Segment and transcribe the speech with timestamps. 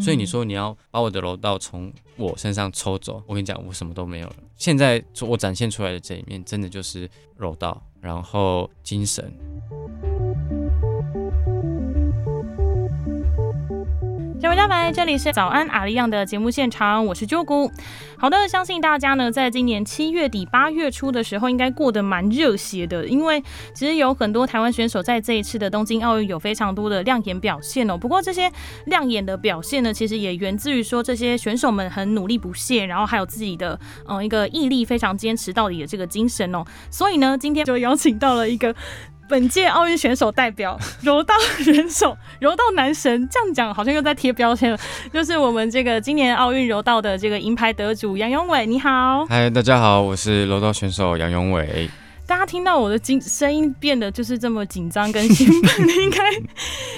[0.00, 4.36] 所以你说你要把我的柔道从我身上抽走，我跟你讲，我什么都没有了。
[4.56, 9.32] 现在我展现出来的这一面，真的就是柔道，然后精神。
[14.40, 17.68] 各位大白，这里是早安阿里样的节目现场，我是啾姑。
[18.16, 23.42] 好的，相信大家呢，在今年七月底八月初的时候，应该过得蛮热血的，因为
[23.74, 27.98] 其实有很多台湾选手在这一次的东京奥运有非常多的亮眼表现哦。
[27.98, 28.48] 不过这些
[28.86, 36.64] 亮眼的表现呢，其实也源自于说这些选手们很努力不懈，然后还有自己的嗯一个毅力非常坚持到底的这个精神哦。
[36.90, 38.72] 所以呢，今天就邀请到了一个。
[39.28, 44.78] 本届奥运选手代表 柔道选手、柔道男神，这样讲好像又在贴标签了。
[45.12, 49.26] 就是我们这个今年奥运柔道的这个银牌得主杨永伟，你好。
[49.26, 51.90] 嗨，大家好，我是柔道选手杨永伟。
[52.26, 56.18] 大家听到我的紧声音变得就是这么紧张跟兴奋， 应该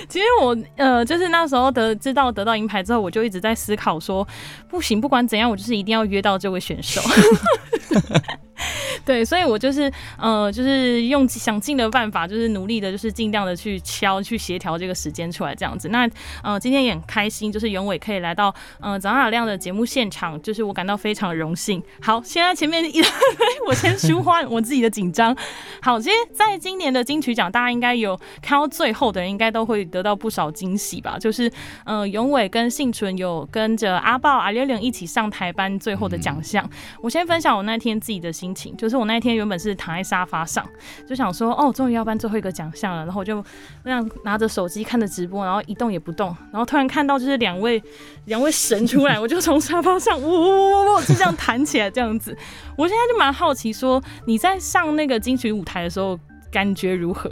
[0.08, 4.26] 其实我呃就是那时候得知道得到银牌之后，我就一直在思考说，
[4.68, 7.00] 不行，不管怎样，我就是一定要约到这位选手。
[9.04, 15.88] 对，所以我就是呃，就是用想尽的办法，就是努力的，就是尽量的去敲、去协调这个时间出来，这样子。
[15.88, 16.08] 那
[16.42, 21.82] 呃，今天也很开心，就是永伟可以来到呃早上亮的节目现场，就是我感到非常荣幸。
[22.00, 23.00] 好，现在前面一，
[23.66, 25.36] 我先舒缓我自己的紧张。
[25.82, 31.18] 好，其实在今年的金曲奖，大家应该有看到最后的人，应该都会得到不少惊喜吧？
[31.18, 31.50] 就是
[31.84, 36.68] 呃，永伟跟幸存有跟着阿豹、阿六零一起上台颁最后的奖项。
[37.00, 40.66] 我先分享我那天自己的心情，就是我那天原本是躺在沙发上，
[41.08, 43.44] 就想说哦，终于要颁最后一个奖项了，然后我就
[43.84, 47.82] 那样拿着手机看着直播，然后一动也不动，然后突然看到就是两位
[48.26, 52.36] 两位神出来， 我就从沙发上呜呜呜呜就这样弹起来这样子。
[52.76, 56.18] 我现在就蛮好奇，说你在上那个金曲舞台的时候
[56.50, 57.30] 感觉如何？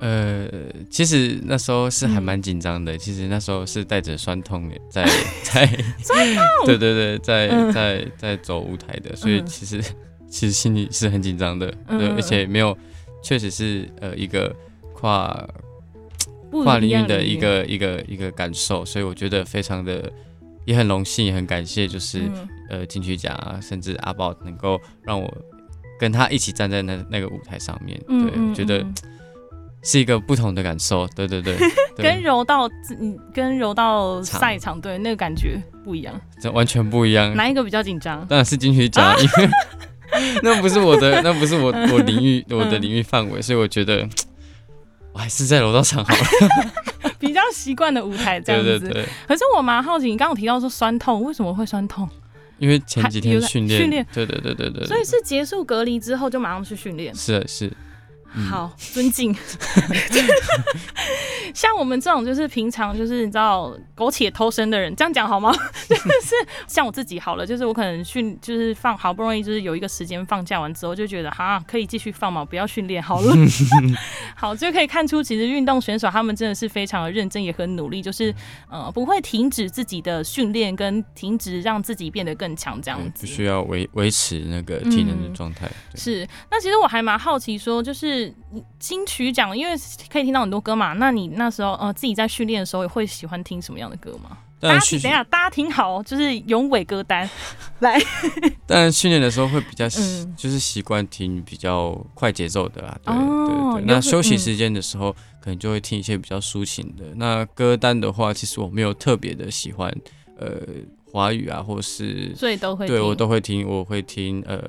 [0.00, 0.46] 呃，
[0.88, 2.96] 其实那时候是还蛮紧张的。
[2.96, 5.04] 其实那时候是带着酸痛的，在
[5.42, 5.66] 在
[6.00, 9.82] 酸痛， 对对对，在在在走舞台的，所以其实
[10.28, 12.76] 其实心里是很紧张的，对，而且没有，
[13.22, 14.54] 确实是呃一个
[14.92, 15.48] 跨
[16.50, 20.12] 跨领域的一个一个一个感受，所以我觉得非常的
[20.64, 22.22] 也很荣幸，也很感谢，就是
[22.68, 25.32] 呃金曲奖啊，甚至阿宝能够让我
[25.98, 28.84] 跟他一起站在那那个舞台上面，对，我觉得。
[29.80, 31.56] 是一个不同的感受，对对对，
[31.96, 32.68] 跟柔道，
[33.00, 37.32] 嗯，跟柔道赛场对那个感觉不一样，这完全不一样。
[37.36, 38.26] 哪一个比较紧张？
[38.26, 39.48] 当然是金曲奖，因为
[40.42, 44.08] 那不是我的，那不是我我领域我的领域范围，所以我觉得
[45.12, 48.78] 我还是在楼道场好了， 比较习惯的舞台这样子。
[48.78, 49.08] 对对对。
[49.26, 52.08] 可是我蛮好奇，你刚刚提到说酸痛，为什么会酸痛？
[52.58, 54.86] 因为前几天训练，训练，对对对对对。
[54.86, 57.14] 所以是结束隔离之后就马上去训练？
[57.14, 57.72] 是是。
[58.28, 59.34] 好，尊敬。
[61.54, 65.50] 像我们这种就是平常就是你知道苟且偷生的人，这样讲好吗？
[65.88, 66.34] 就是
[66.66, 73.34] 像我自己好了，就是我可能训就是放好不容易就是有一个时间放假完之后，就觉得哈可以继续放嘛，不要训练好了。
[74.36, 78.32] 好，就可以看出其实运动选手他们真的是非常的认真，也很努力，就是
[78.70, 83.26] 呃不会停止自己的训练跟停止让自己变得更强这样子。
[83.26, 85.68] 不需要维维持那个体能的状态。
[85.94, 88.17] 是，那其实我还蛮好奇说，就是
[88.78, 89.72] 金曲奖，因为
[90.10, 94.38] 可以听到很多歌嘛，那你那时候呃自己在训练的时候也会喜欢听什么样的歌吗？
[94.60, 97.28] 大家等一下，大家听好，就是永伟歌单
[97.78, 97.96] 来。
[98.66, 99.88] 但训练的时候会比较
[100.36, 103.84] 就是习惯听比较快节奏的啦，对对对。
[103.86, 107.04] 那休息时间的时候，可能就会听一些比较抒情的。
[107.14, 109.88] 那歌单的话，其实我没有特别的喜欢
[110.36, 110.60] 呃
[111.12, 114.60] 华语啊，或是所以都会对我都会听，我会听呃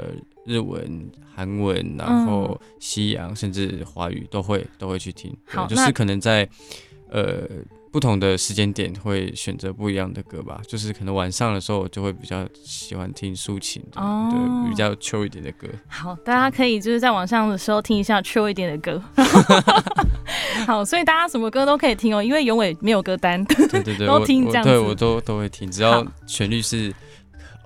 [0.50, 5.32] 日文、韩文，然后西洋甚至华语都会都会去听。
[5.46, 6.50] 好，就是可能在
[7.10, 7.48] 呃。
[7.92, 15.68] 不同的时间点会选择不一样的歌吧，就是可能晚上的时候我就会比较喜欢听抒情的，对，比较 chill 一点的歌。
[15.88, 19.02] 好，大家可以就是在晚上的时候听一下 chill 一点的歌。
[20.68, 26.94] 好，所以大家什么歌都可以听哦，因为永伟没有歌单，对对对， 都听这样子，对我都都会听，只要旋律是。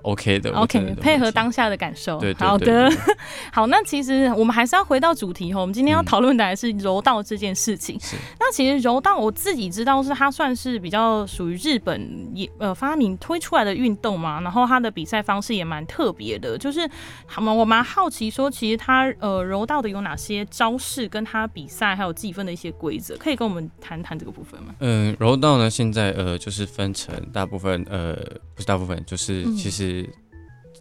[0.04, 2.18] OK 的，OK，配合当下的感受。
[2.18, 2.90] 对好的，
[3.50, 5.58] 好，那其实我们还是要回到主题哈。
[5.60, 7.98] 我们今天要讨论的还是柔道这件事情。
[8.38, 14.42] 那其实柔道我自己知道是它算是比较属于日本也呃发明推出来的运动嘛。
[14.42, 16.86] 然后它的比赛方式也蛮特别的，就是
[17.24, 24.74] 好嘛，我蛮好奇说，其实它呃柔道的有哪些招式，跟它比赛还有计分的一些规则，可以跟我们谈谈这个部分吗？
[24.80, 28.14] 嗯，柔道呢，现在呃就是分成大部分呃
[28.54, 29.93] 不是大部分，就是其实。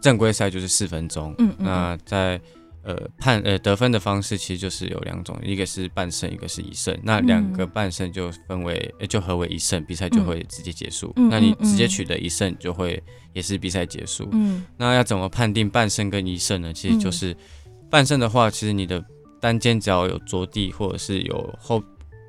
[0.01, 2.39] 正规赛就是四分钟，嗯，那在
[2.83, 6.98] 呃判呃得分的方式其实就是有两种，一个是半胜，一个是一胜。
[7.01, 11.13] 那两个半胜就分为就合为一胜，比赛就会直接结束。
[11.15, 13.01] 那你直接取得一胜，就会
[13.33, 14.27] 也是比赛结束。
[14.33, 16.74] 嗯，那要怎么判定半胜跟一胜呢？
[16.74, 17.36] 其实就是
[17.89, 19.04] 半胜的话，其实你的
[19.39, 21.81] 单肩只要有着地，或者是有后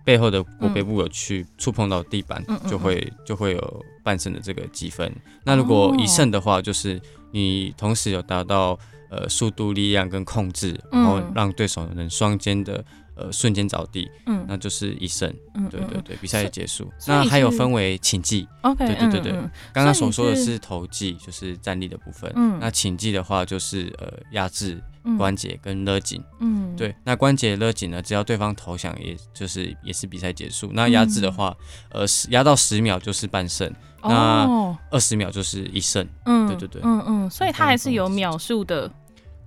[0.05, 5.11] 背后的国背部有去触碰到地板，就会就会有半胜的这个积分。
[5.45, 7.01] 那如果一胜的话，就是
[7.33, 8.79] 你同时有达到。
[9.11, 12.85] 呃，速度、力量跟控制，然后让对手能双肩的
[13.17, 16.91] 呃瞬间着地，嗯，那就是一胜，嗯，对对对，比赛结束。
[17.07, 19.33] 那还有分为擒技，OK，对对对对，
[19.73, 24.83] 刚刚所说的是投技，就是站立的部分，嗯，那擒技的话就是呃压制
[25.19, 30.71] 关节跟勒紧，嗯，对，那关节勒紧呢，只要对方投降，也就是也是比赛结束。
[30.73, 31.57] 那压制的话，
[31.91, 33.73] 呃，压到十秒就是半胜。
[34.07, 34.47] 那
[34.91, 38.87] 二十秒就是一胜，嗯，对对对，嗯嗯，所以它还是有秒数的，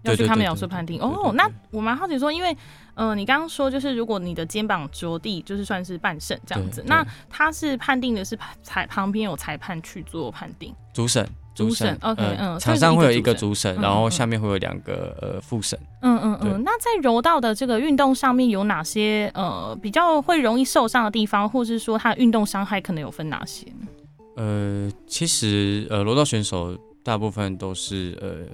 [0.03, 1.01] 要去看秒数判定。
[1.01, 2.55] 哦，那我蛮好奇说，因为，
[2.95, 6.83] 呃，你刚刚说就是如果你的肩膀着地，就是算是半胜这样子。
[6.85, 15.77] 那他是判定的是裁旁边有裁判去做判定，主审，主审，OK，嗯，场上会有一个主审，然后下面会有两个呃副审。
[16.01, 16.63] 嗯嗯嗯。
[16.63, 23.87] 那在柔道的这个运动上面有哪些呃比较会容易受伤的地方，或是说他运动伤害可能有分哪些呢？
[24.35, 28.45] 呃，其实呃，柔道选手大部分都是呃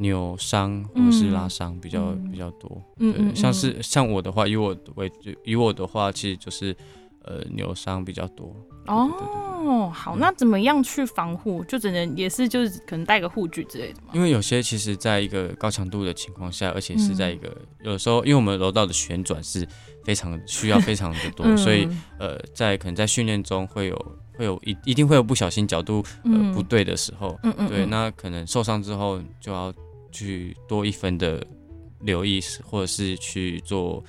[0.00, 2.82] 扭伤或是拉伤比较比较多。
[2.98, 5.12] 嗯像是像我的话，以我为
[5.44, 6.74] 以我的话，其实就是
[7.22, 8.56] 呃扭伤比较多。
[8.86, 11.62] 哦，好，那怎么样去防护？
[11.64, 14.08] 就只能也是就是可能带个护具之类的吗？
[14.14, 17.54] 因为有些其实在一个高强度的情况下，而且是在一个
[17.84, 19.68] 有时候，因为我们柔道的旋转是
[20.02, 21.86] 非常需要非常的多，所以
[22.18, 24.16] 呃，在可能在训练中会有。
[24.38, 27.38] 会有一一定会有不小心角度呃不对的时候，
[27.68, 29.70] 对，那可能受伤之后就要
[30.10, 31.44] 去多一分的
[32.00, 34.02] 留意，或者是去做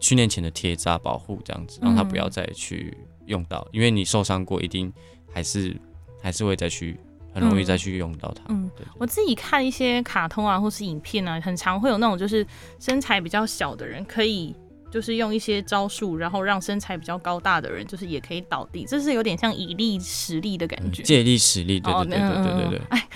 [0.00, 2.96] 训练前的贴扎保护，这样子让他不要再去
[3.26, 4.92] 用到，因为你受伤过，一定
[5.32, 5.76] 还是
[6.22, 6.98] 还是会再去
[7.32, 8.42] 很容易再去用到它。
[8.48, 12.46] 嗯，我自己看一些卡通啊，或是影片啊，很常会有那种就是
[12.78, 14.54] 身材比较小的人可以。
[14.90, 23.08] 就是用一些招数，然后让身材比较高大的人，就是也可以倒地，这是有点像以力使力的感觉，借力使力，对对对对对对对，哎，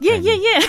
[0.00, 0.60] 耶耶耶，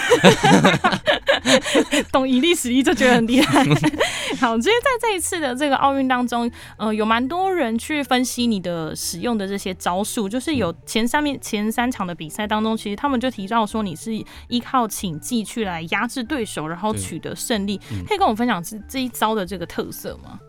[2.12, 3.63] 懂以力使力就觉得很厉害。
[4.40, 14.12] 好，其实在这一次的这个奥运当中，呃，有蛮多人去分析你的使用的这些招数，就是有前三面前三场的比赛当中，其实他们就提到说你是
[14.48, 20.40] 依靠请技去来压制对手，然后取得胜利，可以跟我分享这这一招的这个特色吗？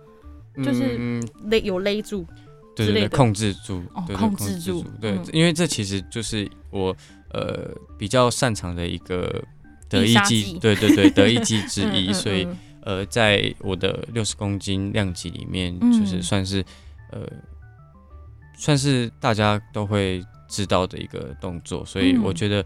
[0.62, 2.26] 就是勒有勒住，
[2.74, 3.82] 对对对，控制住，
[4.16, 6.96] 控制住，对，因为这其实就是我
[7.32, 9.42] 呃比较擅长的一个
[9.88, 12.46] 得意技，对对对，得意技 之一，所以
[12.82, 16.64] 呃在我的六十公斤量级里面，就是算是
[17.12, 17.20] 呃
[18.56, 22.64] 算是大家都会知道的一个动作，所以我觉得。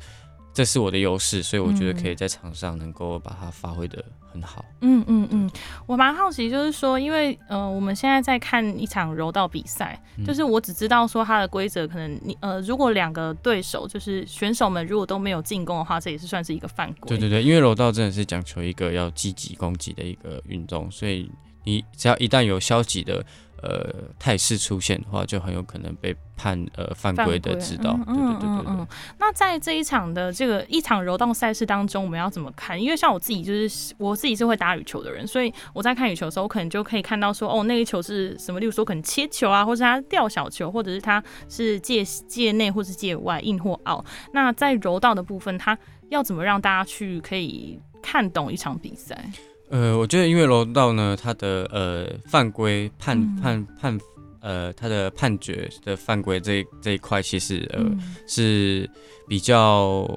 [0.52, 4.64] 这是我的优势，所以我觉得可以在场上能够把它发挥的很好。
[4.80, 5.50] 嗯嗯嗯，
[5.86, 17.08] 我蛮好奇，就是说，因为呃，我们现在在看一场柔道比赛，就是我只知道说它的规则，可能你呃，如果两个对手就是选手们如果都没有进攻的话，这也是算是一个犯规。
[17.08, 21.30] 对对对，因为柔道真的是讲求一个要积极攻击的一个运动，所以
[21.64, 23.24] 你只要一旦有消极的。
[23.62, 27.92] 呃，态势出现的话，就很有可能被判呃犯规的指导。
[27.92, 28.86] 对对对对对。
[29.18, 32.80] 那在这一场的这个一场柔道赛事当中，我们要怎么看？
[32.80, 38.58] 因为像我自己就是我自己是会打羽球的人，所以我在看羽球的时候，我可能就可以看到说，哦，那一球是什么？
[38.58, 44.02] 例如说可能切球啊，或是他吊小球，或者是他是界界内或是界外，硬或奥。
[44.32, 49.30] 那在柔道的部分，他要怎么让大家去可以看懂一场比赛？
[49.70, 53.96] 呃，我觉得因为柔道呢，它的呃犯规判判判
[54.40, 57.84] 呃它的判决的犯规这这一块其实呃
[58.26, 58.90] 是
[59.28, 60.10] 比较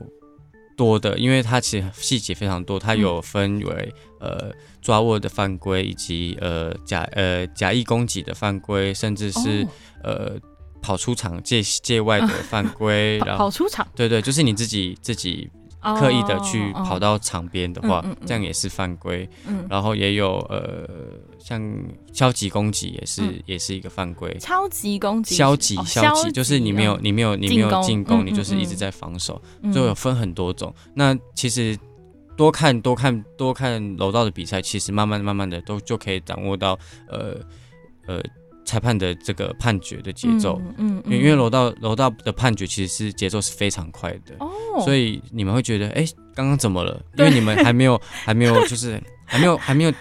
[0.76, 9.68] 多的，因为它其实细节非常多，它有分为呃抓握的犯规，以及呃假呃假意攻击的犯规，甚至是
[10.04, 10.36] 呃
[10.82, 15.48] 跑出场界界外的犯规， 然后跑出场，对对，就是你自己自己。
[16.00, 19.28] 刻意的去跑到场边的话，这样也是犯规。
[19.70, 20.88] 然后也有呃，
[21.38, 21.62] 像
[22.12, 24.36] 消极攻击也是也是一个犯规。
[24.40, 29.42] 超级攻击，消极消极就是你没有你没有你没有进攻，你就是一直在防守，
[29.74, 30.74] 就有分很多种。
[30.94, 31.78] 那其实
[32.38, 37.36] 多看多看多看楼道的比赛，其实慢慢慢慢的都就可以掌握到呃
[38.08, 38.24] 呃。
[38.66, 47.02] 裁判的这个判决的节奏，嗯，因为楼道楼道的判决其实是节奏是非常快的，哦，所以你们会觉得，哎，刚刚怎么了？
[47.18, 49.94] 因为你们还没有 还没有就是还没有还没有。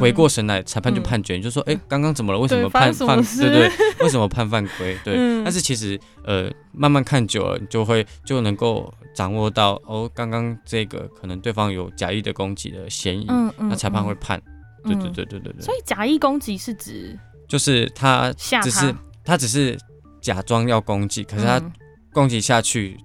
[0.00, 2.38] 回过神来，裁判就判决，就说：“哎，刚刚怎么了？
[2.38, 3.22] 为什么判犯？
[3.36, 4.96] 对对， 为什么判犯规？
[5.04, 5.14] 对。
[5.44, 13.26] 但是其实，呃，慢慢看久了，你就会就能够掌握到，哦，刚刚这个可能对方有假意的攻击的嫌疑，
[13.58, 14.40] 那裁判会判。
[14.84, 15.60] 对对对对对对。
[15.60, 17.14] 所以假意攻击是指，
[17.54, 18.92] 就是他只是
[19.24, 19.78] 他只是
[20.20, 21.62] 假装要攻击，可是他
[22.12, 22.98] 攻击下去。”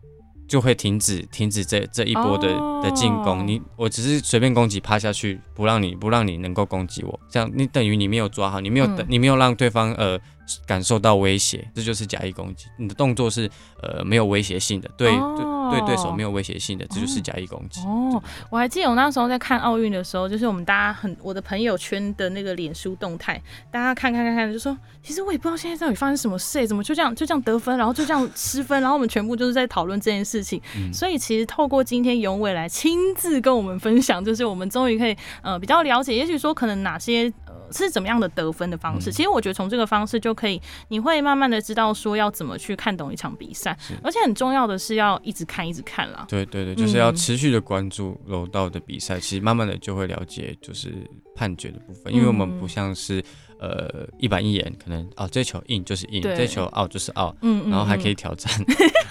[0.49, 2.47] 就会停止停止这这一波的
[2.81, 10.19] 的进攻，你我只是随便攻击趴下去，不让你不让你能够攻击我，这样你等于你没有抓好，你没有等你没有让对方呃。
[10.65, 12.65] 感受到威胁，这就是假意攻击。
[12.77, 13.49] 你的动作是
[13.81, 17.81] 呃没有威胁性的，对对对对手没有威胁性的，这就是假意攻击。
[17.81, 23.41] 哦，我还记得我那时候在看奥运的时候，就是我们大家很我的朋友圈的那个脸书动态，
[23.71, 30.61] 大家看看看看，就说其实我也不知道现在到底发生什么事，怎么就这样就这样得分，然后就这样失分，然后我们全部就是在讨论这件事情。
[30.93, 37.31] 所以其实透过今天永伟来亲自跟我们分享，就是我们终于可以呃比较了解，也许说可能哪些。
[37.71, 39.11] 是怎么样的得分的方式？
[39.11, 46.25] 其实我觉得从这个方式就可以，你会慢慢的知道说要怎么去看懂一场比赛，而且很重要的是要一直看一直看啦。
[46.27, 50.93] 对对对，就是要持续的关注柔道的比赛，其实慢慢的就会了解就是
[51.35, 53.23] 判决的部分，因为我们不像是
[53.59, 58.51] 呃一板一眼，可能哦这球硬就是硬，这球 out 就是拗，嗯，然后还可以挑战。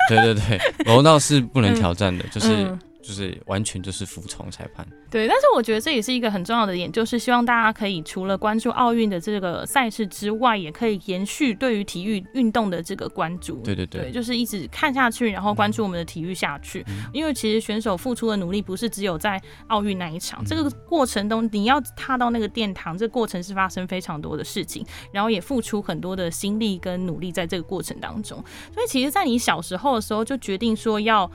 [0.09, 2.77] 对 对对，柔道是不能挑战的，就是。
[3.01, 5.29] 就是完全就是服从裁判，对。
[5.29, 13.63] 但是我觉得这也是一个很重要的点，就是希望大家可以除了关注奥运的这个赛事之外，也可以延续对于体育运动的这个关注。
[13.63, 16.85] 对对对，就是一直看下去，然后关注我们的体育下去。
[17.13, 28.43] 因为其实选手付出的努力不是只有在奥运那一场，这个过程中你要踏到那个殿堂，这过程是发生非常多的事情，然后也付出很多的心力跟努力在这个过程当中。
[28.75, 31.31] 所以其实，在你小时候的时候就决定说要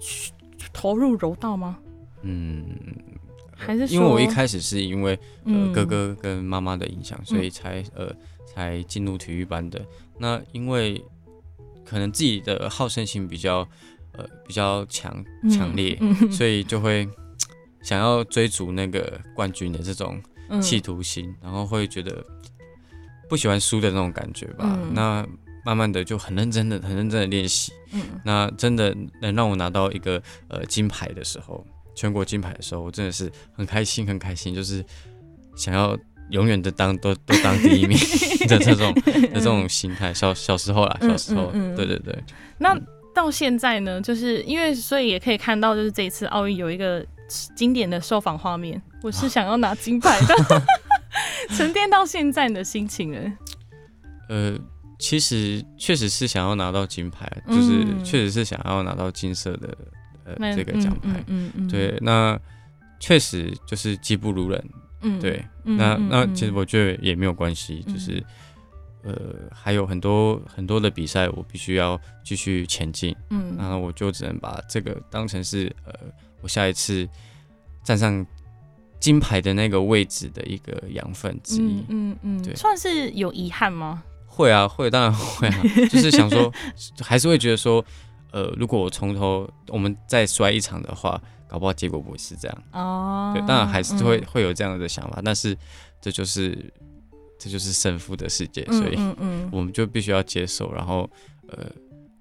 [0.00, 0.32] 去。
[0.72, 1.78] 投入柔道吗？
[2.22, 2.64] 嗯，
[3.54, 8.14] 还是因为我一开始是因为呃哥哥跟妈妈的影响，所以才呃
[8.46, 9.84] 才进入体育班的。
[10.18, 11.02] 那因为
[11.84, 13.68] 可能自己的好胜心比较
[14.12, 15.98] 呃比较强强烈，
[16.30, 17.06] 所以就会
[17.82, 20.22] 想要追逐那个冠军的这种
[20.62, 22.24] 企图心，然后会觉得
[23.28, 24.78] 不喜欢输的那种感觉吧。
[24.92, 25.26] 那
[25.64, 34.84] 慢慢的就很认真的、很认真的练习，嗯，那真的能让我拿到一个呃金牌的时候，全国金牌的时候，我真的是很开心、很开心，就是
[35.56, 35.96] 想要
[36.30, 37.96] 永远的当都都当第一名
[38.46, 40.12] 的这种的这种心态。
[40.12, 42.16] 小小时候啦，小时候，对对对。
[42.58, 42.78] 那
[43.14, 47.04] 到现在呢，就是因为所以也可以看到，就是这一次奥运有一个
[47.56, 50.62] 经典的受访画面，我是想要拿金牌的。
[51.56, 53.32] 沉淀到现在你的心情呢？
[54.28, 54.58] 呃。
[54.98, 59.76] 其实确实是想要拿到金牌，就是确实是想要拿到金色的
[60.24, 61.22] 呃这个奖牌。
[61.26, 61.68] 嗯嗯。
[61.68, 62.38] 对，那
[63.00, 64.64] 确实就是技不如人。
[65.02, 65.20] 嗯。
[65.20, 68.22] 对，那那其实我觉得也没有关系，就是
[69.02, 69.12] 呃
[69.52, 73.14] 还有很多很多的比赛我必须要继续前进。
[73.30, 73.54] 嗯。
[73.58, 75.92] 那我就只能把这个当成是呃
[76.40, 77.06] 我下一次
[77.82, 78.24] 站上
[79.00, 81.84] 金牌的那个位置的一个养分之一。
[81.88, 82.42] 嗯嗯。
[82.42, 82.54] 对。
[82.54, 84.02] 算是有遗憾吗？
[84.34, 86.52] 会啊，会，当然会啊， 就是想说，
[87.00, 87.84] 还是会觉得说，
[88.32, 93.32] 呃，如果我从头我们再摔一场的话，搞不好结果不会是这样哦。
[93.34, 95.56] 对，当然还是会会有这样的想法，但是
[96.00, 96.72] 这就是
[97.38, 98.96] 这就是胜负的世界，所以
[99.52, 101.08] 我们就必须要接受，然后
[101.48, 101.70] 呃。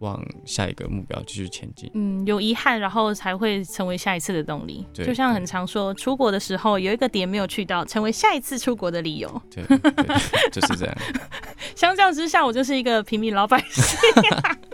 [0.03, 1.89] 往下一个目标继续前进。
[1.93, 4.85] 嗯，有遗憾，然后才会成为下一次的动力。
[4.93, 9.41] 对，就像很常说，出国的时候有一个点没有去到，成为下一次出国的理由。
[9.49, 9.63] 对，
[10.51, 10.95] 就是这样。
[11.75, 13.97] 相较之下，我就是一个平民老百姓。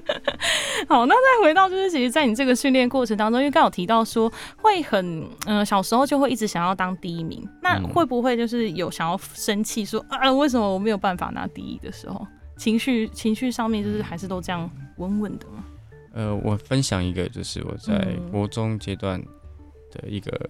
[0.89, 12.25] 好，那再回到就是，其实，在你这个训练过程当中，因为刚有提到说会很，嗯，小时候就会一直想要当第一名，那会不会就是有想要生气说啊，为什么我没有办法拿第一的时候？
[12.59, 15.63] 情绪情绪上面就是还是都这样稳稳的吗？
[16.11, 19.19] 呃，我分享一个，就是我在国中阶段
[19.91, 20.49] 的一个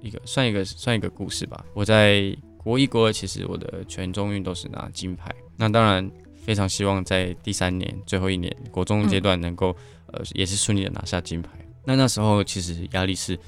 [0.00, 1.64] 一个算一个算一个故事吧。
[1.74, 5.30] 我在国一国二，其实我的全中运都是拿金牌。
[5.56, 11.50] 那当然非常希望在第三年最后一年国中阶段能够呃也是顺利的拿下金牌。
[11.84, 13.38] 那那时候其实压力是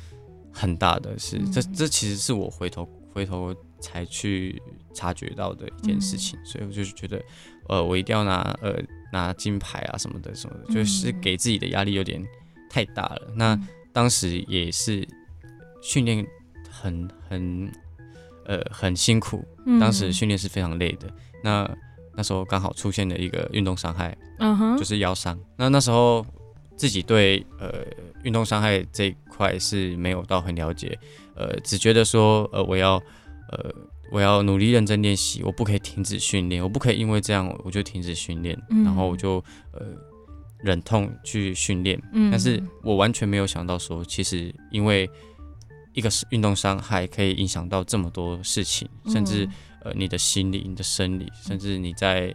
[0.53, 3.57] 很大的，是这这其实是我回头回头。
[3.79, 4.61] 才去
[4.95, 7.23] 察觉到的一件事情，所以我就是觉得，
[7.69, 8.75] 呃，我一定要拿呃
[9.13, 12.27] 拿金牌啊什么的什么的，就是给自己的压力有点
[12.71, 13.31] 太大了。
[13.37, 13.57] 那
[13.93, 15.07] 当时也是
[15.83, 16.27] 训练
[16.71, 17.71] 很很
[18.47, 19.47] 呃很辛苦，
[19.79, 21.13] 当时训练是非常累的。
[21.45, 21.71] 那
[22.17, 25.39] 那时候刚好出现了一个运动伤害，嗯哼，就是腰伤。
[25.59, 26.27] 那那时候
[26.77, 27.85] 自己对呃
[28.25, 30.99] 运动伤害这一块是没有到很了解，
[31.37, 32.95] 呃，只觉得说呃我要
[33.51, 33.73] 呃
[34.11, 39.37] 我要努力认真练习，我不可以停止训练，我不可以因为这样我就停止训练，然后我就
[39.73, 39.83] 呃
[40.59, 42.01] 忍痛去训练。
[42.31, 45.09] 但是我完全没有想到说，其实因为
[45.93, 49.49] 一个是运动伤害可以影响到这么多事情，甚至
[49.83, 52.35] 呃你的心理、你的生理，甚至你在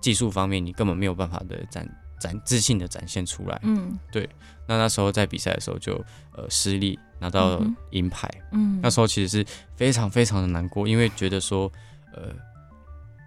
[0.00, 1.88] 技术方面你根本没有办法的展。
[2.20, 4.28] 展自信的展现出来，嗯，对。
[4.68, 5.94] 那那时候在比赛的时候就
[6.36, 11.70] 呃失利，拿到银牌，嗯，那时候其实是非常非常的难过，因为觉得说，
[12.12, 12.34] 呃，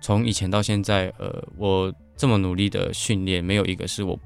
[0.02, 4.20] 从以前到现在，呃，我这么努力的训练，没有一个是我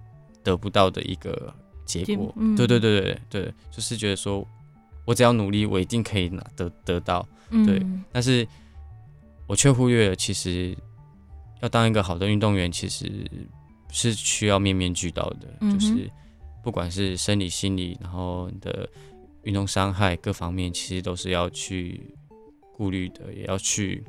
[0.44, 1.54] 得不到的一个
[1.86, 2.34] 结果。
[2.58, 4.46] 对对对对对，就是觉得说
[5.06, 7.26] 我只要努力，我一定可以拿得得到。
[7.66, 8.46] 对，但是
[9.48, 10.76] 我却忽略了，其实
[11.62, 13.08] 要当一个好的运动员，其实。
[13.92, 16.08] 是需要面面俱到的，就是
[16.62, 18.88] 不管是生理、心理，然后你的
[19.44, 22.14] 运动伤害各方面，其实都是要去
[22.76, 24.04] 顾虑的，也要去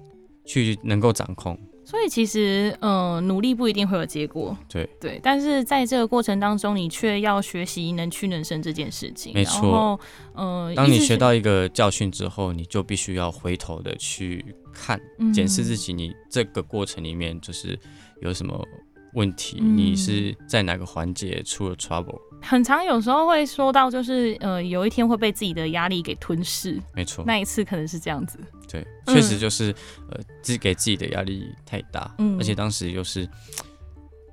[0.44, 1.58] 去能够掌控。
[1.84, 5.20] 所以其实，嗯，努力不一定会有结果，对对。
[5.22, 9.32] 但是在这个过程当中，你却要学习能屈能伸这件事情。
[9.34, 9.99] 没错，
[10.34, 15.00] 嗯，当你学到一个教训之后，你就必须要回头的去看、
[15.34, 17.78] 检视自己，你这个过程里面就是
[18.20, 18.66] 有什么。
[19.14, 22.16] 问题，你是在哪个环节出了 trouble？
[22.42, 26.80] 很常有时候会说到，就是呃，有一天会被自己的压力给吞噬。
[26.94, 28.38] 没错，那一次可能是这样子。
[28.68, 29.75] 对，确实就是
[30.11, 33.28] 呃，自给自己的压力太大，而且当时又是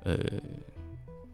[0.04, 0.16] 呃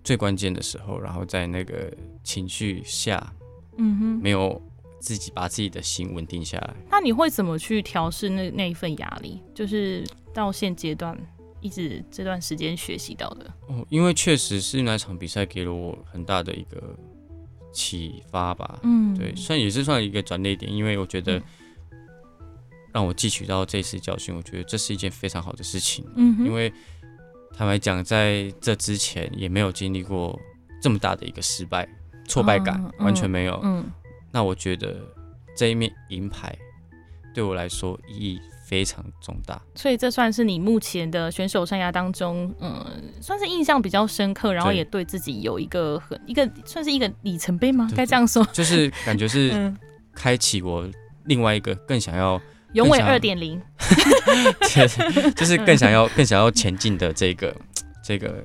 [0.02, 3.32] 最关键的时候，然后在那个情绪下，
[3.78, 4.60] 嗯哼，没有
[4.98, 6.74] 自己把自己的心稳定下来。
[6.90, 9.40] 那你会怎么去调试那那一份压力？
[9.54, 11.16] 就是到现阶段。
[11.64, 16.78] 一直这段时间学习到的哦，因为确实是那场比赛给了我很大的一个
[17.72, 18.78] 启发吧。
[18.82, 21.40] 嗯，对，算也是算一个转捩点，因为我觉得
[22.92, 26.04] 让我汲取到这次教训，我觉得这是一件非常好的事情。
[26.16, 26.70] 嗯，因为
[27.54, 30.38] 坦白讲，在这之前也没有经历过
[30.82, 31.88] 这么大的一个失败、
[32.28, 33.58] 挫败感，完全没有。
[33.64, 33.82] 嗯，
[34.30, 35.00] 那我觉得
[35.56, 36.54] 这一面银牌
[37.32, 38.38] 对我来说意义。
[38.64, 42.84] 非常重大，所以这算是你目前的选手生涯当中，嗯，
[43.20, 47.88] 算是印象比较深刻，然后也对自己有一个很一个算是一个里程碑吗？
[47.94, 49.72] 该这样说， 就是感觉是
[50.14, 50.88] 开启我
[51.24, 52.40] 另外一个更想要
[52.72, 53.60] 永伟二点零，
[55.36, 57.54] 就是更想要更想要前进的这个
[58.02, 58.42] 这个。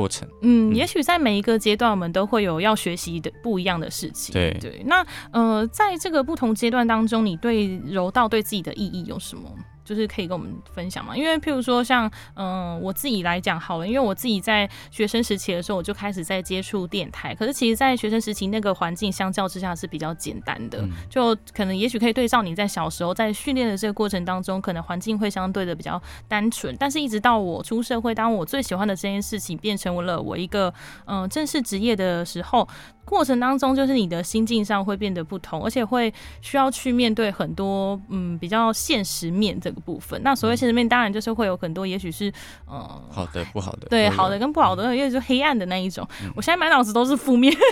[0.00, 4.32] 过程，嗯，也许在每一个阶段，我们都会有要学习的不一样的事情。
[4.32, 9.50] 对对，那呃，在这个不同阶段当中，你对柔道对自己的意义有什么？
[9.90, 30.72] 就是可以跟我们分享嘛，因为譬如说像嗯我自己来讲好了，因为我自己在学生时期的时候我就开始在接触电台，可是其实，在学生时期那个环境相较之下是比较简单的，就可能也许可以对照你在小时候在训练的这个过程当中，可能环境会相对的比较单纯，但是一直到我出社会，当我最喜欢的这件事情变成了我一个
[31.06, 32.68] 嗯正式职业的时候。
[33.02, 40.20] 过程当中，就是你的心境上会变得不同，而且会需要去面对很多嗯比较现实面这个部分。
[40.22, 42.28] 那所谓现实面，当然就是会有很多，也许是
[42.70, 46.06] 嗯好的、不好的，对好的跟不好的，因为就黑暗的那一种。
[46.36, 47.56] 我现在满脑子都是负面。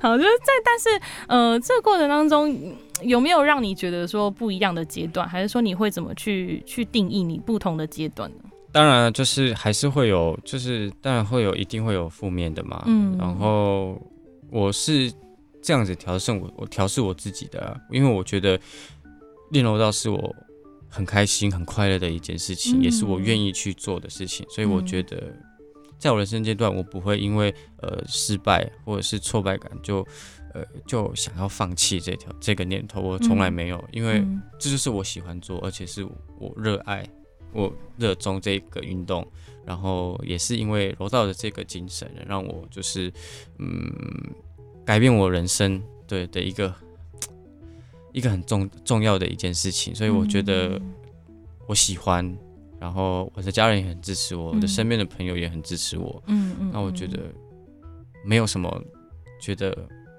[0.00, 8.36] 好，就是在但是呃这个过程当中，有没有让你觉得说不一样的阶段，还是说你会怎么去去定义你不同的阶段呢？
[8.72, 12.82] 当然，就是还是会有，就是当然会有，一定会有负面的嘛。
[12.86, 13.16] 嗯。
[13.18, 14.00] 然后
[14.50, 15.12] 我是
[15.62, 18.58] 这样子调试我，我调试我自己的，因为我觉得
[19.52, 20.34] 练柔道是我
[20.88, 24.44] 很开心、很快乐的一件事情，也是我愿意去做的事情。
[24.50, 25.32] 所以我觉得，
[25.98, 30.04] 在我人生阶段，我不会因为呃失败或者是挫败感就
[30.52, 33.00] 呃就想要放弃这条这个念头。
[33.00, 34.26] 我从来没有，因为
[34.58, 36.04] 这就是我喜欢做，而且是
[36.38, 37.06] 我热爱。
[37.54, 39.30] 我热衷这个运动，
[39.66, 43.12] 然后也是因为柔道的这个精神，让我就是
[43.58, 43.92] 嗯
[44.86, 46.74] 改变我人生对的一个
[48.12, 50.80] 一个很重重要的一件事情，所以我觉得
[51.66, 52.36] 我喜欢，
[52.78, 57.18] 然后我的家人也很支持我，我的身边的朋友也很支持我，嗯嗯，那我觉得
[58.24, 58.82] 没有什么
[59.40, 59.76] 觉得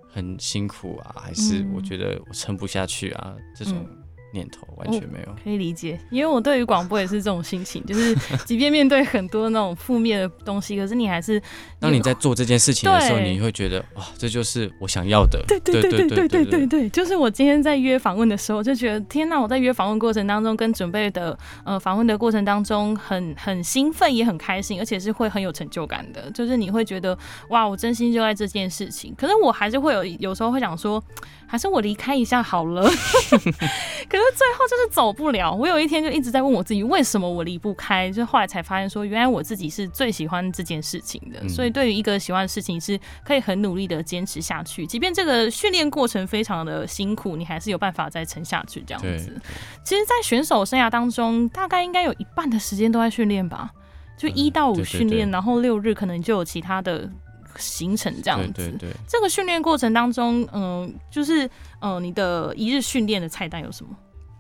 [0.10, 3.86] 很辛苦啊，还是我觉得我撑不下去啊这种。
[4.34, 5.36] 念头，完全没有。
[5.44, 8.16] 可以理解，因为我对于广播也是这种心情，就是
[8.46, 11.42] 即便面对很多那种负面的东西，可是你还是
[11.80, 15.42] 当你在做这件事情的时候，你会觉得哇，这就是我想要的。
[15.48, 19.40] 对对对对对对对对，就是我今天在约访问的时候，就觉得天呐！
[19.40, 26.32] 我在约访问过程当中，跟准备的呃访问的过程当中，很很兴奋，也很开心，而且是会很有成就感的。
[26.32, 27.18] 就是你会觉得
[27.50, 29.14] 哇，我真心就爱这件事情。
[29.16, 31.04] 可是我还是会有有时候会想说，
[31.46, 32.90] 还是我离开一下好了。
[34.14, 35.52] 可是最后就是走不了。
[35.52, 38.12] 我有一天就一直在问我自己，为什么我离不开？
[38.12, 41.50] 就后来才发现说，原来我自己是最喜欢这件事情的。
[41.50, 49.42] 所以对于一个喜欢的事情，是可以很努力的坚持下去，即便这个训练过程非常的辛苦，你还是有办法再撑下去这样子。
[49.84, 53.72] 其实，在选手生涯当中，大概应该有一半的时间都在训练吧，
[54.16, 57.10] 就一到五训练，然后六日可能就有其他的。
[57.58, 63.96] 行程这样子对，这个训练过程当中，嗯，就是呃，你的一日训练的菜单有什么？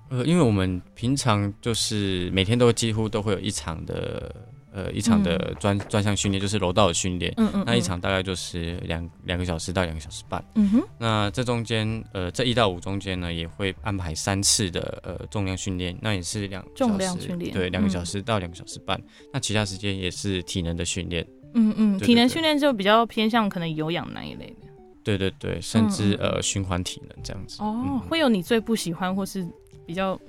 [0.10, 4.36] 呃，因为我们平常就是每天都几乎都会有一场的
[4.72, 7.34] 呃一场的专专项训练，就是柔道的训练。
[7.38, 7.64] 嗯嗯。
[7.66, 10.44] 那一场大概就是两两个小时到两个小时半。
[10.54, 10.84] 嗯哼。
[11.00, 19.02] 那这中间呃这一到五中间呢，也会安排三次的呃重量训练，那也是两重量训练，对，两个小时到两个小时半。
[19.32, 21.26] 那其他时间也是体能的训练。
[21.54, 24.68] 嗯嗯，体能训练就比较偏向可能有氧那一类的。
[25.04, 27.62] 对对对，甚至呃循环体能这样子。
[27.62, 29.46] 哦，会有你最不喜欢或是
[29.86, 30.20] 比较？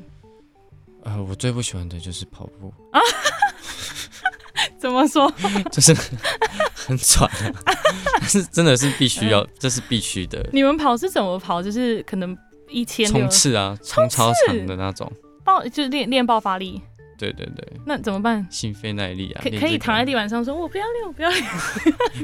[1.02, 3.00] 呃，我最不喜欢的就是跑步啊。
[4.78, 5.32] 怎么说？
[5.70, 5.94] 就是
[6.74, 7.30] 很喘，
[8.20, 10.46] 但是真的是必须要，这是必须的。
[10.52, 11.62] 你们跑是怎么跑？
[11.62, 12.36] 就是可能
[12.68, 15.10] 一千冲刺啊，冲超长的那种，
[15.44, 16.80] 爆就是练练爆发力。
[17.18, 18.46] 对对对，那怎么办？
[18.50, 21.44] 心肺耐力啊，可可以躺在地板上说：“我不要练，我不要练。”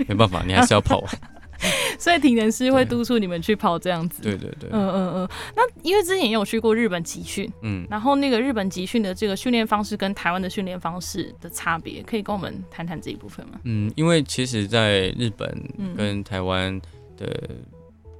[0.08, 1.14] 没办法，你还是要跑完。
[1.98, 4.22] 所以体能师会督促你们去跑这样子。
[4.22, 5.28] 对对对，嗯嗯嗯。
[5.54, 13.60] 那因为之前也有去过日本集训，嗯，然后那个日本集训的这个训练方式跟台湾的训练方式的差别，可以跟我们谈谈这一部分吗？
[13.64, 15.54] 嗯，因为其实在日本
[15.94, 16.80] 跟台湾
[17.18, 17.50] 的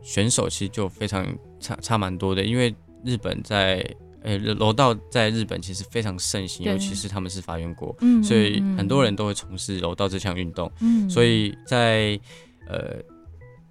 [0.02, 1.26] 选手其实就非常
[1.58, 3.82] 差差蛮多的，因为日本在。
[4.22, 10.70] 诶，柔道在日本其实非常盛行，尤其是他们是发源国，所以很多人都会从事柔道这项运动。
[11.08, 12.18] 所以在
[12.66, 12.96] 呃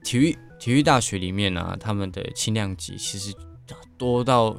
[0.03, 3.33] 体育体育大学里面呢，他们的轻量级其实
[3.97, 4.55] 多到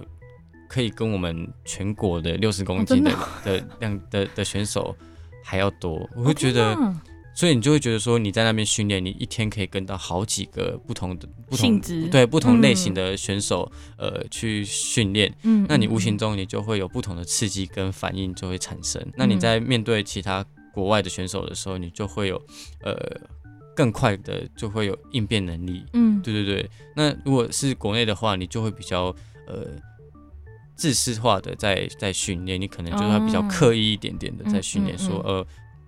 [0.68, 3.10] 可以跟我们全国的六十公斤的
[3.44, 4.96] 的量的的选手
[5.42, 6.08] 还要多。
[6.14, 6.76] 我会觉得。
[7.40, 15.34] 所以你就会觉得说你在那边训练，你一天可以跟到好几个不同的不同对不同类型的选手，呃，去训练。
[15.44, 19.02] 嗯，那你无形中你就会有不同的刺激跟反应就会产生。
[19.16, 22.36] 那你在面对其他国外的选手的时候，你就会有
[22.82, 22.94] 呃
[23.74, 25.82] 更快的就会有应变能力。
[25.94, 26.70] 嗯，对对对。
[26.94, 29.04] 那如果是国内的话，你就会比较
[29.46, 29.66] 呃
[30.76, 35.46] 自私化的在在训练，你可能就会比较刻意一点点的在训练，说呃。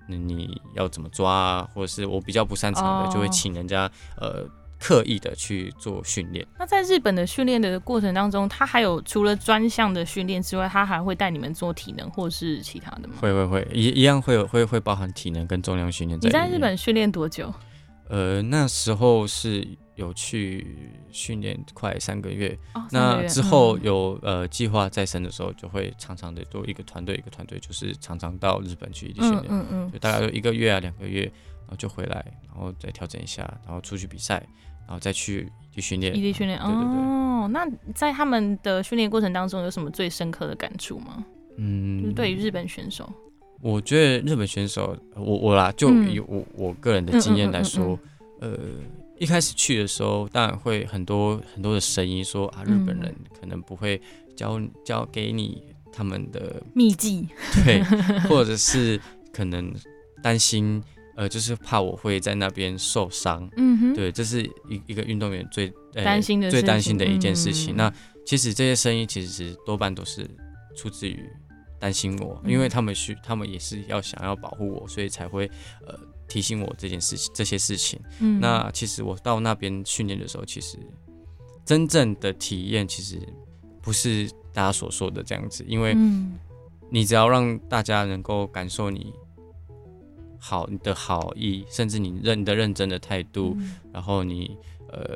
[0.08, 1.68] 那你要怎么抓啊？
[1.74, 4.44] 或者是我比较不擅长的，就会请人家呃
[4.78, 6.46] 刻意的去做训练。
[6.58, 13.14] 那在日本的训练的过程当中，他还有除了专项的训练之外，他还会带你们做体能或是其他的吗？
[13.20, 16.18] 会会会，一一样会有会会包含体能跟重量训练。
[16.20, 17.52] 你在日本训练多久？
[18.08, 19.66] 呃，那时候是。
[19.94, 20.76] 有去
[21.10, 22.58] 训练快三个月，
[22.90, 34.42] 那之后有呃计划再生的时候，就会常常的多一个团队一个团队，就是常常到日本去训练，嗯嗯，就大概有一个月啊两个月，然后就回来，然后再调整一下，然后出去比赛，
[34.86, 36.82] 然后再去去训练，异地训练，对对对。
[36.82, 41.22] 哦，那在他们的训练过程当中有什么最深刻的感触吗？
[41.58, 43.06] 嗯，就是对于日本选手，
[43.60, 47.98] 我觉得日本选手，我我啦，就以我我个人的经验来说，
[48.40, 48.58] 呃。
[49.22, 54.02] 一开始去的时候，当然会很多很多的声音说啊，日本人可能不会
[54.34, 57.28] 教教给你他们的秘籍，
[57.64, 57.80] 对，
[58.28, 59.00] 或者是
[59.32, 59.72] 可能
[60.20, 60.82] 担心，
[61.14, 67.76] 呃，就是怕我会在那边受伤，嗯哼，对，这是一一个运动员最担心的最担心的一件事情。
[67.76, 67.92] 那
[68.26, 70.28] 其实这些声音其实多半都是
[70.74, 71.30] 出自于
[71.78, 75.48] 担心我，因为他们需他们也是要想要保护我，所以才会
[75.86, 75.96] 呃。
[76.32, 78.00] 提醒我这件事情，这些事情。
[78.20, 80.78] 嗯，那其实我到那边训练的时候，其实
[81.62, 83.20] 真正的体验其实
[83.82, 85.94] 不是大家所说的这样子，因为
[86.90, 89.12] 你只要让大家能够感受你
[90.38, 93.54] 好你的好意，甚至你认你的认真的态度，
[93.92, 94.56] 然后你
[94.88, 95.14] 呃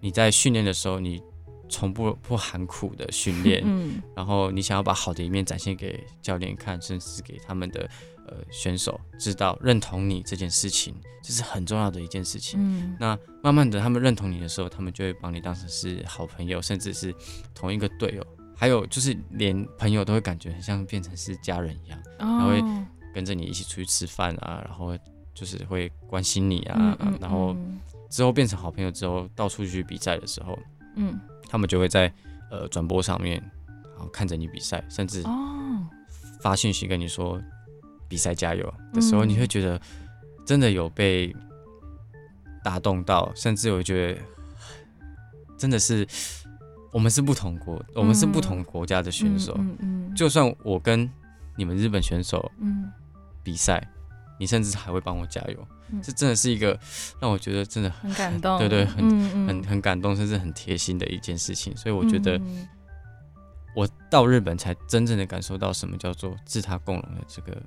[0.00, 1.22] 你在训练的时候，你
[1.68, 7.88] 从不不含苦的训练，嗯，然后你想要把好的一面展现给教练看，甚至给他们的。
[8.26, 12.58] 呃，选手知道认同你这件事情，这是很重要的一件事情。
[12.58, 17.14] 嗯，那慢慢的，他们认同你的时候，他们就会把你当成是好朋友，甚至是
[17.54, 18.26] 同一个队友。
[18.56, 22.62] 还有就是连朋友都会感觉很像变成是家人一样，然后会
[23.12, 24.96] 跟着你一起出去吃饭啊，然后
[25.34, 27.54] 就是会关心你啊，然后
[28.08, 30.58] 之后变成好朋友之后，到处去比赛的时候，
[30.96, 31.20] 嗯，
[31.54, 32.12] 他们就会在
[32.50, 33.40] 呃转播上面，
[33.92, 35.22] 然后看着你比赛，甚至
[36.40, 37.40] 发信息跟你说
[38.08, 39.80] 比赛加油的时候，你会觉得
[40.44, 41.32] 真的有被
[42.64, 44.20] 打动到，甚至我觉得
[45.56, 46.04] 真的是。
[46.90, 49.52] 我们是不同国，我们是不同国家的选手。
[49.58, 51.08] 嗯嗯，就算我跟
[51.56, 52.90] 你们日本选手嗯
[53.42, 53.84] 比赛，
[54.38, 55.66] 你甚至还会帮我加油。
[56.02, 56.78] 这真的是一个
[57.20, 61.76] 让我觉得真的很感动，对对，很很很感动，甚至很贴心的一件事情。
[61.76, 62.40] 所以我觉得，
[63.76, 67.62] 我到日本才真正的感受到什么叫做自他共荣的这个。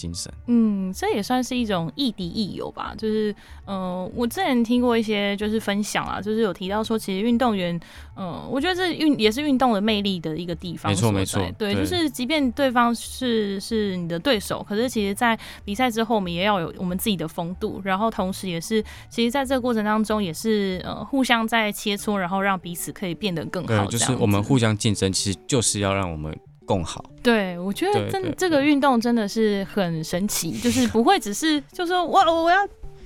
[0.00, 2.94] 精神，嗯，这也算是一种亦敌亦友吧。
[2.96, 3.34] 就是，
[3.66, 7.78] 嗯，我之前听过一些就是分享啊，就是有提到说，其实运动员，
[8.16, 10.90] 嗯，我觉得这运也是运动的魅力的一个地方。
[10.90, 23.84] 没错，没错，对，就是即便对方是是你的对手，可是其实，在比赛之后，我们也要有我们自己的风度，然后同时也是，其实在这个过程当中，也是呃互相在切磋，然后让彼此可以变得更好。
[23.84, 26.34] 就是我们互相竞争，其实就是要让我们。
[26.70, 32.56] 更好，对我觉得真这个运动真的是很神奇， 就是不会只是就说哇我要。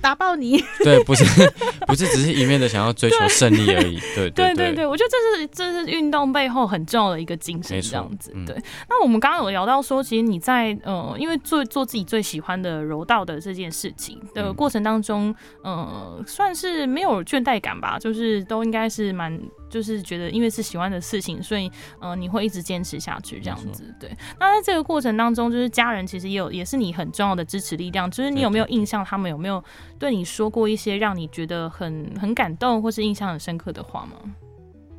[0.01, 0.63] 打爆你！
[0.83, 1.23] 对，不是
[1.87, 3.99] 不是，只是一面的想要追求胜利而已。
[4.13, 8.31] 对对对对，我觉得这是这是运动背后很重要的一个精神，这样子。
[8.45, 8.55] 对。
[8.87, 17.97] 那我们刚刚有聊到说，其实你在呃，因为做做自己最喜欢的柔道的这件事情的过程当中，呃，算是没有倦怠感吧？
[17.97, 23.93] 就是都应该是蛮，就是觉得因为是喜欢的事情，所以呃，你会一直坚持下去这样子。
[23.99, 24.09] 对。
[24.39, 28.09] 那在这个过程当中，就是家人其实也有也是你很重要的支持力量。
[28.09, 29.63] 就是你有没有印象，他们有没有？
[29.99, 34.15] 对你说过一些让你觉得很很感动或是印象很深刻的话吗？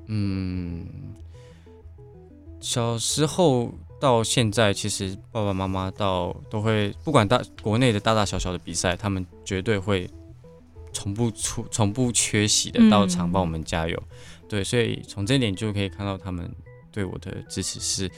[0.07, 0.87] 嗯，
[2.61, 10.09] 小时候到现在，其实爸爸妈妈到都会不管大国内的大大小小的比赛，他们绝对会
[10.93, 14.03] 从不出从不缺席的到场帮我们加油。
[14.49, 16.51] 对，所以从这点就可以看到他们
[16.91, 18.11] 对我的支持是。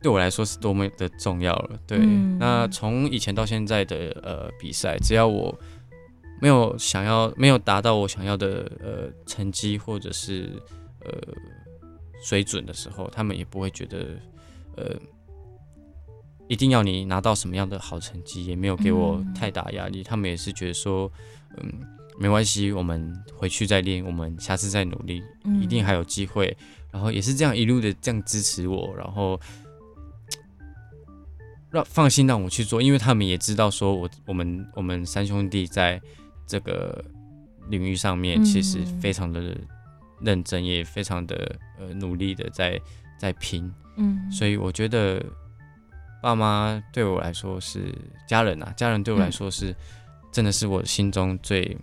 [0.00, 1.78] 对我来说是多么的重要了。
[1.86, 1.96] 对，
[2.36, 5.56] 那从以前到现在的呃比赛，只要我
[6.40, 10.60] 没有想要没有达到我想要的呃成绩或者是
[11.04, 11.12] 呃
[12.20, 14.18] 水准的时候，他们也不会觉得
[14.76, 14.96] 呃
[16.48, 20.02] 一定要你拿到什么样的好成绩，也没有给我太大压力。
[20.02, 21.08] 他们也是觉得说，
[21.58, 21.80] 嗯，
[22.18, 25.22] 没关系，我们回去再练，我们下次再努力，
[25.60, 26.56] 一定还有机会。
[26.90, 29.40] 然后也是这样一路的这样支持我，然后。
[31.72, 35.98] 让放心让我去做，因为他们也知道说，我我们我们三兄弟在
[36.46, 37.02] 这个
[37.70, 39.56] 领域上面其实非常的
[40.20, 42.78] 认真，也非常的呃努力的在
[43.18, 45.24] 在拼，嗯，所以我觉得
[46.22, 47.90] 爸妈对我来说是
[48.28, 49.74] 家人啊，家人对我来说是
[50.30, 51.74] 真的是我心中最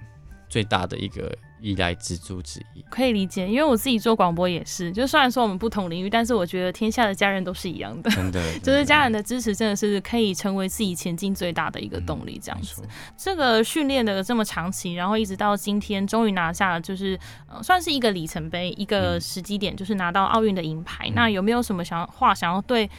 [0.50, 1.34] 最大的一个。
[1.62, 12.40] 依赖支柱之一，可以理解，因为我自己做广播也是，就虽然说我们不同领域，但是我觉得天下的家人都是一样的，真的， 就是家人的支持真的是可以成为自己前进最大的一个动力。
[12.42, 12.82] 这样子，
[13.18, 21.12] 这个训练的这么长期，然后一直到今天，终于拿下了，就是呃，算是一个里程碑，一个时机点，就是拿到奥运的银牌。
[21.14, 22.90] 那有没有什么想话想要对，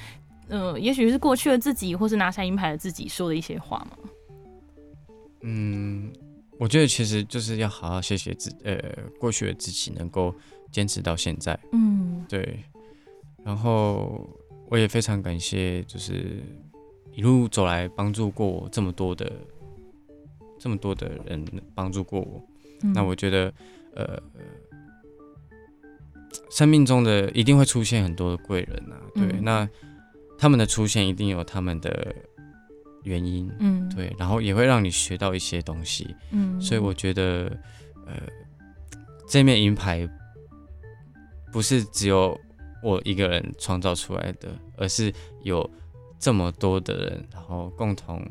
[0.48, 3.96] 呃，也许是过去的自己，或是拿下银牌的自己说的一些话吗？
[5.44, 6.12] 嗯。
[6.60, 8.78] 我觉得其实就是要好好谢谢自呃
[9.18, 10.34] 过去的自己能够
[10.70, 12.62] 坚持到现在，嗯，对。
[13.42, 14.28] 然后
[14.68, 16.42] 我也非常感谢，就是
[17.12, 19.32] 一路走来帮助过我这么多的
[20.58, 21.42] 这么多的人
[21.74, 22.44] 帮助过我。
[22.94, 23.50] 那我觉得
[23.94, 24.22] 呃，
[26.50, 29.40] 生命中的一定会出现很多的贵人啊，对。
[29.40, 29.66] 那
[30.36, 32.14] 他们的出现一定有他们的。
[33.04, 37.56] 原因，嗯，对，然后也会让你学到一些东西，嗯，所以我觉得，
[38.06, 38.14] 呃，
[39.26, 40.08] 这面银牌
[41.50, 42.38] 不是只有
[42.82, 45.68] 我一个人创造出来的，而是有
[46.18, 48.22] 这么多的人，然后共同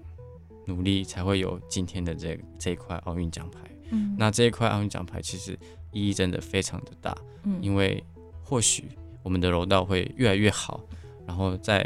[0.67, 3.59] 努力，才会有今天的这这一块奥运奖牌。
[3.89, 5.57] 嗯，那这一块奥运奖牌其实
[5.91, 8.03] 意义真的非常的大，嗯，因为
[8.43, 8.89] 或许
[9.23, 10.83] 我们的柔道会越来越好，
[11.25, 11.83] 然后在。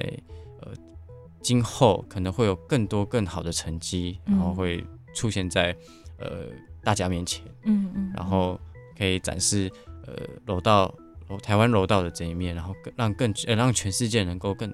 [1.43, 5.75] 今后可能会有更多更好的成绩，然后会出现在
[6.17, 6.47] 呃
[6.81, 8.59] 大家面前，嗯嗯，然后
[8.97, 9.69] 可以展示
[10.07, 10.13] 呃
[10.45, 10.93] 柔道
[11.41, 14.73] 台湾柔道的这一面，然后更让更呃让全世界能够更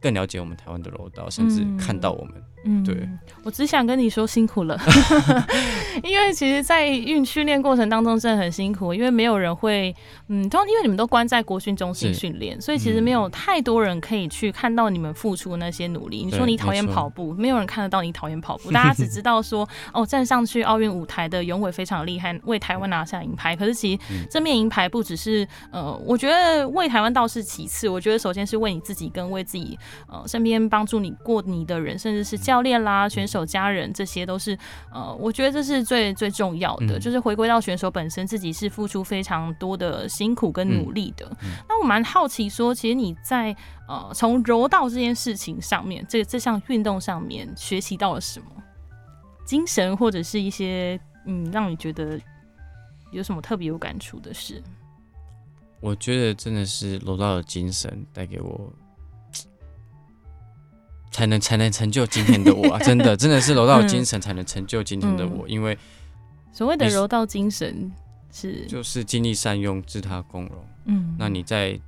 [0.00, 2.34] 更了解我们台湾的柔道，甚至看到我们。
[2.36, 3.08] 嗯，对，
[3.42, 4.78] 我只想跟你说辛苦了，
[6.02, 9.94] 因为其实，在运训练过程当中真的很辛苦，因为没有人会，
[10.28, 16.24] 嗯，通因为你们都关在国训中心训练，所以其实没有太多人可以去看到你们付出那些努力。
[16.24, 23.54] 你说你讨厌跑步，没有人看得到你讨厌跑步， 大家只知道说，哦，站上去奥运舞台的永伟非常厉害，为台湾拿下银牌。
[23.54, 34.58] 可是其实这面银牌不只是，呃，我觉得为台湾倒是其次，我觉得首先是为你自己跟为自己，呃，身边帮助你过你的人，甚至是教练啦、选手家人，这些都是
[34.92, 41.30] 呃，我觉得这是最最重要的，就是回归到选手本身，自己是付出非常多的辛苦跟努力的。
[41.68, 43.56] 那我蛮好奇说，其实你在
[43.88, 48.46] 呃从柔道这件事情上面，这这项运动上面学习到了什么
[49.44, 52.18] 精神，或者是一些嗯，让你觉得
[53.10, 54.62] 有什么特别有感触的事？
[55.80, 58.72] 我觉得真的是柔道的精神带给我。
[61.16, 65.48] 才能才能成就今天的我， 真的真的是柔道精神才能成就今天的我。
[65.48, 65.78] 因为
[66.52, 67.90] 所谓的柔道精神
[68.30, 70.62] 是就是精力善用，自他共荣。
[70.84, 71.80] 嗯，那你在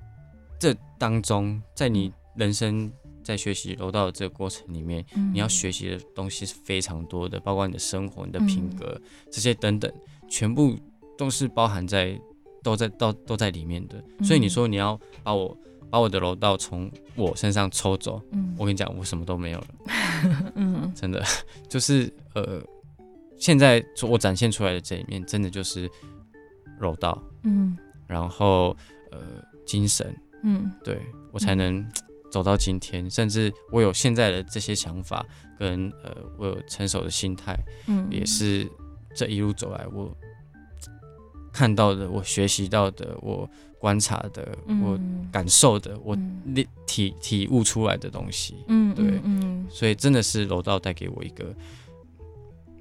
[0.59, 2.91] 这当中，在你人生
[3.23, 8.99] 在学习柔道的这个过程里面，你要学习的东西是非常多的，包括你的生活、你的品格
[9.31, 9.93] 这些等等，
[10.27, 10.75] 全部
[11.19, 12.19] 都是包含在
[12.63, 14.03] 都在都都在里面的。
[14.25, 15.55] 所以你说你要把我。
[15.91, 19.67] 把我的柔道从我身上抽走，嗯，我跟你讲，我什么都没有了，
[20.55, 21.23] 嗯，真的。
[21.69, 22.63] 就是呃，
[23.39, 25.91] 现在我展现出来的这一面，真的就是
[26.79, 28.77] 柔道，嗯，然后
[29.11, 29.21] 呃，
[29.67, 31.01] 精神，嗯，对
[31.33, 31.87] 我才能
[32.31, 35.25] 走到今天，甚至我有现在的这些想法，
[35.59, 38.71] 跟呃，我有成熟的心态，嗯，也是
[39.15, 40.15] 这一路走来我
[41.59, 43.49] 看到的，我学习到的，我。
[43.81, 44.99] 观察的，我
[45.31, 46.19] 感受的，我
[46.85, 51.55] 体体悟出来的东西，嗯，对，嗯，所以真的是柔道带给我一个。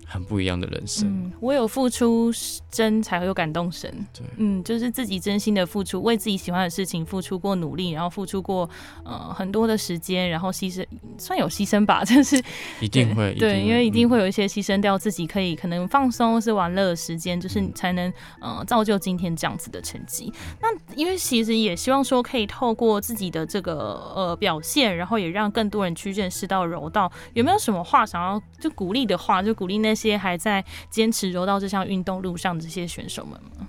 [0.10, 1.06] 很不一样的人生。
[1.06, 2.32] 嗯，我有付出
[2.72, 3.94] 真，才会有感动神。
[4.14, 8.70] 对，嗯，就是自己真心的付出，为自己喜欢的事情付出过努力，然后付出过
[9.04, 10.86] 呃很多的时间，然后牺牲，
[11.18, 12.42] 算有牺牲吧，但是
[12.80, 20.32] 一定会，对，因为一定会有一些牺牲掉自己可以可能放松是玩乐的时间，就是你才能呃造就今天这样子的成绩。
[20.62, 27.12] 那因为其实也希望说可以透过自己的这个呃表现，然后也让更多人去认识到柔道。
[27.34, 29.97] 有没有什么话想要就鼓励的话，就鼓励那。
[29.98, 33.68] 些还在坚持柔道这项运动路上的这些选手们吗？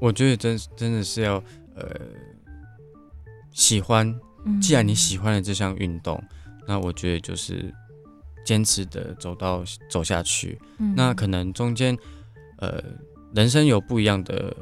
[0.00, 1.42] 我觉得真真的是要
[1.74, 2.00] 呃
[3.52, 4.14] 喜欢，
[4.60, 6.22] 既然你喜欢了这项运动，
[6.66, 7.72] 那我觉得就是
[8.44, 10.58] 坚持的走到走下去。
[10.94, 11.96] 那可能中间
[12.58, 12.82] 呃
[13.34, 14.54] 人生有不一样的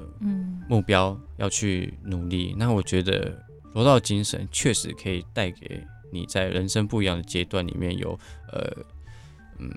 [0.69, 3.37] 目标要去努力，那我觉得
[3.75, 8.19] 柔道精神确实可以带给你在人生不一样的阶段里面有
[8.53, 8.71] 呃
[9.59, 9.71] 嗯。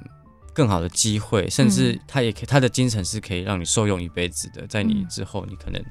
[0.56, 4.66] 更好的机会，甚至他也可以，他的精神是可以让你受用一辈子的。
[4.68, 5.84] 在你之后，你可能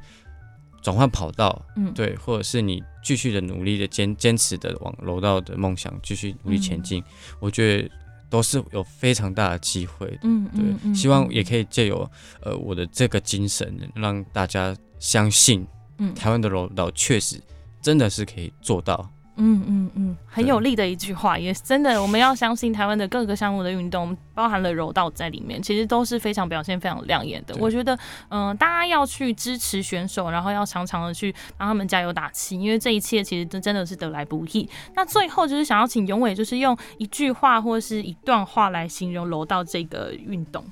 [0.83, 7.05] 转换跑道，嗯，对，或者是你继续的努力的坚坚持的往楼道的梦想继续努力前进，
[7.39, 7.91] 我觉得
[8.31, 10.19] 都是有非常大的机会。
[10.23, 15.67] 嗯，对，希望也可以借由呃我的这个精神，让大家相信，
[15.99, 17.39] 嗯，台湾的楼道确实
[17.83, 19.09] 真的是可以做到。
[19.37, 27.55] 嗯嗯嗯，很有力的一句话，也真的，我们要相信台湾的各个项目的运动，包含了柔道在里面，其实都是非常表现非常亮眼的。
[27.59, 34.69] 我觉得，嗯，大家要去支持选手，然后要常常的去帮他们加油打气，因为这一切其实真真的是得来不易。
[34.95, 40.65] 那最后就是想要请永伟，就是用一句话或者是一段话来形容柔道这个运动，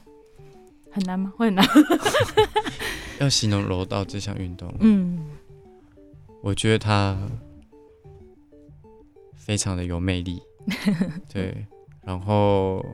[0.92, 1.32] 很难吗？
[1.36, 1.66] 会很难？
[3.18, 5.18] 要形容柔道这项运动，嗯，
[6.42, 7.16] 我觉得它。
[9.44, 10.40] 非常的有魅力，
[11.28, 11.66] 对。
[12.04, 12.84] 然后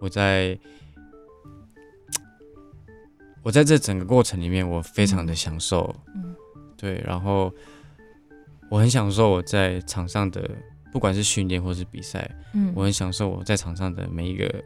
[0.00, 0.58] 我在
[3.42, 6.34] 我在这整个过程里面，我非常的享受，嗯，
[6.76, 7.02] 对。
[7.06, 7.52] 然后
[8.70, 10.50] 我很享受我在场上的，
[10.92, 14.64] 不管是训练或是比赛，嗯，我很享受我在场上的每一个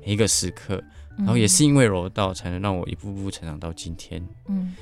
[0.00, 0.82] 每一个时刻。
[1.18, 4.74] 然后也是因为柔道，才能让我一步步成长到今天，嗯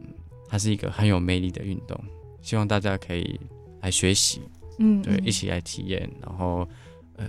[0.00, 0.06] 嗯，
[0.48, 1.96] 它是一个很有魅力的运动，
[2.42, 3.38] 希望大家可以
[3.82, 4.42] 来学习。
[4.78, 6.68] 嗯，对，一起来体验，然后，
[7.16, 7.26] 呃，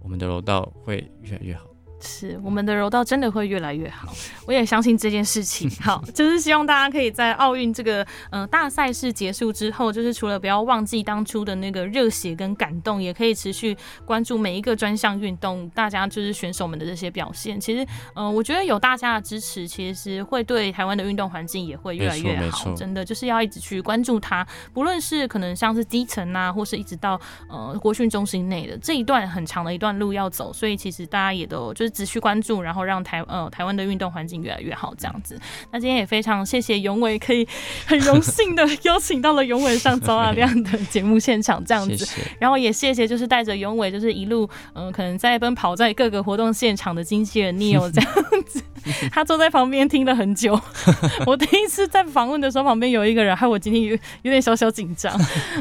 [0.00, 1.69] 我们的楼道会越来越好。
[2.00, 4.12] 是我们的柔道真的会越来越好，
[4.46, 5.70] 我也相信这件事情。
[5.82, 17.60] 好，就是希望大家可以在奥运这个呃大赛事结束之后，就是除了不要忘记当初的那个热血跟感动，也可以持续关注每一个专项运动，大家就是选手们的这些表现。
[17.60, 22.74] 其实，呃，我觉得有大家的支持，其实会对台湾的运动环境也会越来越好。
[22.74, 31.89] 真的就是要一直去关注它，不论是可能像是基层啊，或是一直到呃国训中心内的这一段很长的一段路要走，所以其实大家也都就是。
[31.90, 35.38] 持续关注，然后让台呃台湾的运动环境越来越好，这样子。
[35.70, 37.46] 那今天也非常谢谢永伟，可以
[37.86, 42.06] 很荣幸的邀请到了永伟上早阿亮的 节目现场，这样子。
[42.38, 48.14] 然后也谢谢，就是带着永伟，就是一路嗯，可能在奔跑在各个活动现场的经纪人 Neil 这样
[48.46, 48.62] 子。
[49.12, 50.58] 他坐在旁边听了很久。
[51.26, 53.90] 我第一次在访问的时候，旁边有一个人，害我今天有
[54.22, 55.12] 有点小小紧张。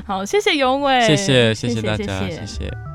[0.06, 2.89] 好，谢谢永伟，谢谢谢谢大家，谢谢。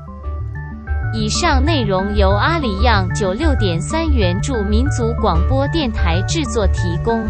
[1.17, 7.25] 以上内容由阿里样九六点三原著民族广播电台制作提供。